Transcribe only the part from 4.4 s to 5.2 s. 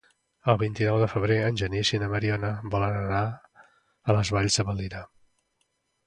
de Valira.